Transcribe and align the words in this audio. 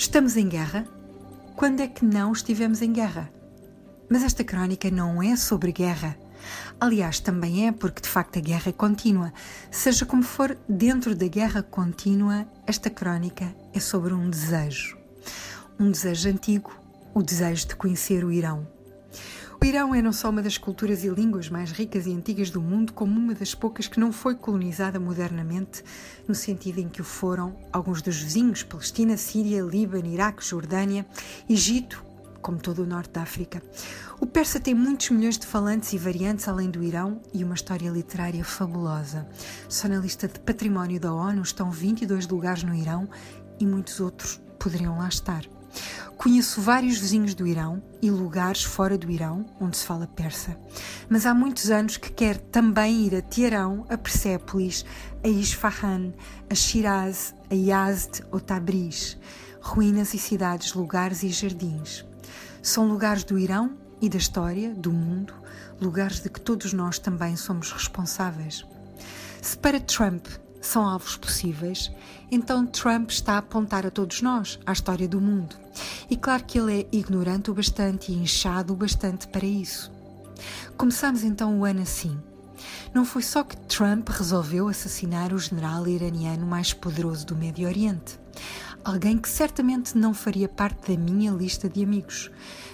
Estamos 0.00 0.34
em 0.34 0.48
guerra? 0.48 0.86
Quando 1.54 1.80
é 1.80 1.86
que 1.86 2.06
não 2.06 2.32
estivemos 2.32 2.80
em 2.80 2.90
guerra? 2.90 3.30
Mas 4.08 4.22
esta 4.22 4.42
crónica 4.42 4.90
não 4.90 5.22
é 5.22 5.36
sobre 5.36 5.72
guerra. 5.72 6.16
Aliás, 6.80 7.20
também 7.20 7.68
é 7.68 7.70
porque 7.70 8.00
de 8.00 8.08
facto 8.08 8.38
a 8.38 8.40
guerra 8.40 8.70
é 8.70 8.72
contínua. 8.72 9.30
Seja 9.70 10.06
como 10.06 10.22
for, 10.22 10.56
dentro 10.66 11.14
da 11.14 11.28
guerra 11.28 11.62
contínua, 11.62 12.48
esta 12.66 12.88
crónica 12.88 13.54
é 13.74 13.78
sobre 13.78 14.14
um 14.14 14.30
desejo. 14.30 14.96
Um 15.78 15.90
desejo 15.90 16.30
antigo, 16.30 16.72
o 17.12 17.22
desejo 17.22 17.68
de 17.68 17.76
conhecer 17.76 18.24
o 18.24 18.32
Irão. 18.32 18.66
O 19.62 19.64
Irão 19.66 19.94
é 19.94 20.00
não 20.00 20.12
só 20.12 20.30
uma 20.30 20.40
das 20.40 20.56
culturas 20.56 21.04
e 21.04 21.08
línguas 21.10 21.50
mais 21.50 21.70
ricas 21.70 22.06
e 22.06 22.12
antigas 22.12 22.48
do 22.48 22.62
mundo, 22.62 22.94
como 22.94 23.20
uma 23.20 23.34
das 23.34 23.54
poucas 23.54 23.86
que 23.86 24.00
não 24.00 24.10
foi 24.10 24.34
colonizada 24.34 24.98
modernamente, 24.98 25.84
no 26.26 26.34
sentido 26.34 26.78
em 26.78 26.88
que 26.88 27.02
o 27.02 27.04
foram 27.04 27.54
alguns 27.70 28.00
dos 28.00 28.16
vizinhos: 28.16 28.62
Palestina, 28.62 29.18
Síria, 29.18 29.60
Líbano, 29.60 30.06
Iraque, 30.06 30.42
Jordânia, 30.42 31.04
Egito, 31.46 32.02
como 32.40 32.58
todo 32.58 32.82
o 32.82 32.86
norte 32.86 33.10
da 33.10 33.20
África. 33.20 33.62
O 34.18 34.26
persa 34.26 34.58
tem 34.58 34.74
muitos 34.74 35.10
milhões 35.10 35.36
de 35.36 35.46
falantes 35.46 35.92
e 35.92 35.98
variantes 35.98 36.48
além 36.48 36.70
do 36.70 36.82
Irão 36.82 37.20
e 37.34 37.44
uma 37.44 37.54
história 37.54 37.90
literária 37.90 38.42
fabulosa. 38.42 39.28
Só 39.68 39.86
na 39.88 39.98
lista 39.98 40.26
de 40.26 40.40
património 40.40 40.98
da 40.98 41.12
ONU 41.12 41.42
estão 41.42 41.70
22 41.70 42.26
lugares 42.28 42.62
no 42.62 42.74
Irão 42.74 43.06
e 43.60 43.66
muitos 43.66 44.00
outros 44.00 44.40
poderiam 44.58 44.96
lá 44.96 45.08
estar. 45.08 45.44
Conheço 46.16 46.60
vários 46.60 46.98
vizinhos 46.98 47.34
do 47.34 47.46
Irão 47.46 47.82
e 48.02 48.10
lugares 48.10 48.62
fora 48.62 48.98
do 48.98 49.10
Irão 49.10 49.46
onde 49.58 49.78
se 49.78 49.86
fala 49.86 50.06
persa, 50.06 50.54
mas 51.08 51.24
há 51.24 51.32
muitos 51.32 51.70
anos 51.70 51.96
que 51.96 52.12
quero 52.12 52.38
também 52.40 53.06
ir 53.06 53.16
a 53.16 53.22
Teherão, 53.22 53.86
a 53.88 53.96
Persépolis, 53.96 54.84
a 55.24 55.28
Isfahan, 55.28 56.12
a 56.50 56.54
Shiraz, 56.54 57.34
a 57.50 57.54
Yazd 57.54 58.22
ou 58.30 58.38
Tabriz, 58.38 59.16
ruínas 59.62 60.12
e 60.12 60.18
cidades, 60.18 60.74
lugares 60.74 61.22
e 61.22 61.28
jardins. 61.30 62.04
São 62.62 62.86
lugares 62.86 63.24
do 63.24 63.38
Irão 63.38 63.78
e 64.00 64.08
da 64.08 64.18
história, 64.18 64.74
do 64.74 64.92
mundo, 64.92 65.32
lugares 65.80 66.20
de 66.20 66.28
que 66.28 66.40
todos 66.40 66.74
nós 66.74 66.98
também 66.98 67.34
somos 67.36 67.72
responsáveis. 67.72 68.66
Se 69.40 69.56
para 69.56 69.80
Trump 69.80 70.26
são 70.60 70.86
alvos 70.86 71.16
possíveis, 71.16 71.90
então 72.30 72.66
Trump 72.66 73.10
está 73.10 73.34
a 73.34 73.38
apontar 73.38 73.86
a 73.86 73.90
todos 73.90 74.20
nós, 74.20 74.58
à 74.66 74.72
história 74.72 75.08
do 75.08 75.20
mundo. 75.20 75.56
E 76.08 76.16
claro 76.16 76.44
que 76.44 76.58
ele 76.58 76.82
é 76.82 76.86
ignorante 76.92 77.50
o 77.50 77.54
bastante 77.54 78.12
e 78.12 78.16
inchado 78.16 78.72
o 78.72 78.76
bastante 78.76 79.26
para 79.26 79.46
isso. 79.46 79.90
Começamos 80.76 81.24
então 81.24 81.58
o 81.58 81.64
ano 81.64 81.82
assim. 81.82 82.18
Não 82.92 83.04
foi 83.04 83.22
só 83.22 83.42
que 83.42 83.56
Trump 83.56 84.08
resolveu 84.08 84.68
assassinar 84.68 85.32
o 85.32 85.38
general 85.38 85.88
iraniano 85.88 86.46
mais 86.46 86.72
poderoso 86.72 87.24
do 87.24 87.36
Médio 87.36 87.66
Oriente. 87.66 88.19
Alguém 88.84 89.18
que 89.18 89.28
certamente 89.28 89.96
não 89.96 90.14
faria 90.14 90.48
parte 90.48 90.92
da 90.92 90.98
minha 90.98 91.30
lista 91.30 91.68
de 91.68 91.82
amigos. 91.82 92.30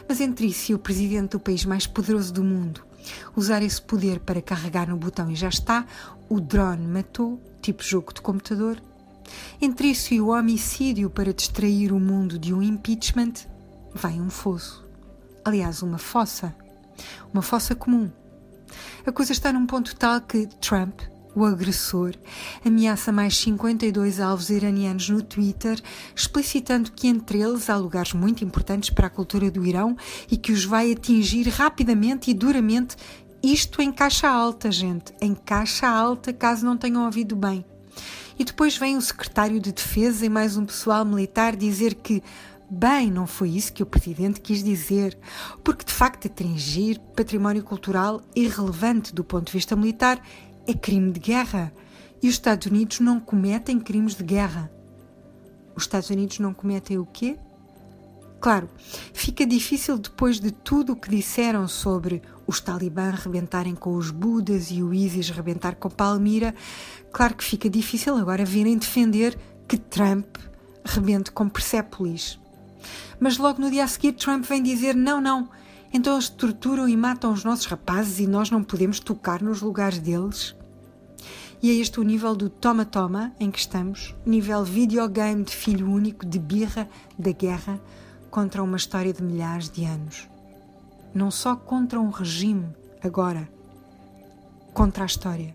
Mas 0.08 0.20
entre 0.20 0.46
isso 0.46 0.72
e 0.72 0.74
o 0.74 0.78
presidente 0.78 1.32
do 1.32 1.40
país 1.40 1.64
mais 1.64 1.86
poderoso 1.86 2.32
do 2.32 2.44
mundo 2.44 2.86
usar 3.34 3.62
esse 3.62 3.80
poder 3.80 4.20
para 4.20 4.42
carregar 4.42 4.88
no 4.88 4.96
botão 4.96 5.30
e 5.30 5.36
já 5.36 5.48
está, 5.48 5.86
o 6.28 6.40
drone 6.40 6.86
matou, 6.86 7.40
tipo 7.60 7.82
jogo 7.82 8.12
de 8.12 8.20
computador. 8.20 8.82
Entre 9.60 9.88
isso 9.88 10.14
e 10.14 10.20
o 10.20 10.28
homicídio 10.28 11.10
para 11.10 11.34
distrair 11.34 11.92
o 11.92 12.00
mundo 12.00 12.38
de 12.38 12.54
um 12.54 12.62
impeachment, 12.62 13.34
vai 13.94 14.20
um 14.20 14.30
fosso. 14.30 14.84
Aliás, 15.44 15.82
uma 15.82 15.98
fossa. 15.98 16.54
Uma 17.32 17.42
fossa 17.42 17.74
comum. 17.74 18.10
A 19.04 19.12
coisa 19.12 19.32
está 19.32 19.52
num 19.52 19.66
ponto 19.66 19.94
tal 19.96 20.20
que 20.20 20.46
Trump, 20.60 21.00
o 21.36 21.44
agressor, 21.44 22.14
ameaça 22.64 23.12
mais 23.12 23.36
52 23.36 24.20
alvos 24.20 24.48
iranianos 24.48 25.10
no 25.10 25.22
Twitter, 25.22 25.78
explicitando 26.14 26.90
que 26.90 27.06
entre 27.06 27.42
eles 27.42 27.68
há 27.68 27.76
lugares 27.76 28.14
muito 28.14 28.42
importantes 28.42 28.88
para 28.88 29.08
a 29.08 29.10
cultura 29.10 29.50
do 29.50 29.64
Irão 29.66 29.94
e 30.30 30.38
que 30.38 30.50
os 30.50 30.64
vai 30.64 30.90
atingir 30.90 31.46
rapidamente 31.48 32.30
e 32.30 32.34
duramente. 32.34 32.96
Isto 33.42 33.82
em 33.82 33.92
caixa 33.92 34.26
alta, 34.26 34.72
gente, 34.72 35.12
em 35.20 35.34
caixa 35.34 35.86
alta, 35.86 36.32
caso 36.32 36.64
não 36.64 36.76
tenham 36.76 37.04
ouvido 37.04 37.36
bem. 37.36 37.62
E 38.38 38.44
depois 38.44 38.78
vem 38.78 38.96
o 38.96 39.02
secretário 39.02 39.60
de 39.60 39.72
Defesa 39.72 40.24
e 40.24 40.30
mais 40.30 40.56
um 40.56 40.64
pessoal 40.64 41.04
militar 41.04 41.54
dizer 41.54 41.94
que 41.94 42.22
Bem, 42.68 43.12
não 43.12 43.28
foi 43.28 43.50
isso 43.50 43.72
que 43.72 43.82
o 43.84 43.86
Presidente 43.86 44.40
quis 44.40 44.60
dizer, 44.60 45.16
porque 45.62 45.84
de 45.84 45.92
facto 45.92 46.26
atingir 46.26 46.98
património 47.14 47.62
cultural 47.62 48.20
irrelevante 48.34 49.14
do 49.14 49.22
ponto 49.22 49.46
de 49.46 49.52
vista 49.52 49.76
militar 49.76 50.20
é 50.66 50.74
crime 50.74 51.12
de 51.12 51.20
guerra 51.20 51.72
e 52.22 52.28
os 52.28 52.34
Estados 52.34 52.66
Unidos 52.66 53.00
não 53.00 53.20
cometem 53.20 53.78
crimes 53.78 54.14
de 54.14 54.24
guerra. 54.24 54.70
Os 55.74 55.84
Estados 55.84 56.10
Unidos 56.10 56.38
não 56.38 56.54
cometem 56.54 56.98
o 56.98 57.06
quê? 57.06 57.38
Claro, 58.40 58.68
fica 59.12 59.46
difícil 59.46 59.98
depois 59.98 60.38
de 60.38 60.50
tudo 60.50 60.92
o 60.92 60.96
que 60.96 61.10
disseram 61.10 61.66
sobre 61.66 62.22
os 62.46 62.60
talibã 62.60 63.10
rebentarem 63.10 63.74
com 63.74 63.94
os 63.96 64.10
Budas 64.10 64.70
e 64.70 64.82
o 64.82 64.94
ISIS 64.94 65.30
rebentar 65.30 65.74
com 65.76 65.90
Palmira, 65.90 66.54
claro 67.12 67.34
que 67.34 67.44
fica 67.44 67.68
difícil 67.68 68.16
agora 68.16 68.44
virem 68.44 68.78
defender 68.78 69.36
que 69.66 69.76
Trump 69.76 70.36
rebente 70.84 71.32
com 71.32 71.48
Persépolis. 71.48 72.38
Mas 73.18 73.38
logo 73.38 73.60
no 73.60 73.70
dia 73.70 73.84
a 73.84 73.88
seguir 73.88 74.12
Trump 74.12 74.44
vem 74.44 74.62
dizer 74.62 74.94
não, 74.94 75.20
não, 75.20 75.48
então 75.92 76.14
eles 76.14 76.28
torturam 76.28 76.88
e 76.88 76.96
matam 76.96 77.32
os 77.32 77.44
nossos 77.44 77.66
rapazes 77.66 78.18
e 78.18 78.26
nós 78.26 78.50
não 78.50 78.62
podemos 78.62 79.00
tocar 79.00 79.42
nos 79.42 79.60
lugares 79.60 79.98
deles? 79.98 80.54
E 81.62 81.70
é 81.70 81.74
este 81.74 82.00
o 82.00 82.02
nível 82.02 82.34
do 82.34 82.50
toma-toma 82.50 83.32
em 83.40 83.50
que 83.50 83.58
estamos, 83.58 84.14
nível 84.24 84.62
videogame 84.64 85.44
de 85.44 85.54
filho 85.54 85.90
único, 85.90 86.24
de 86.24 86.38
birra, 86.38 86.88
da 87.18 87.32
guerra, 87.32 87.80
contra 88.30 88.62
uma 88.62 88.76
história 88.76 89.12
de 89.12 89.22
milhares 89.22 89.70
de 89.70 89.84
anos. 89.84 90.28
Não 91.14 91.30
só 91.30 91.56
contra 91.56 92.00
um 92.00 92.10
regime, 92.10 92.66
agora, 93.02 93.48
contra 94.74 95.04
a 95.04 95.06
história. 95.06 95.54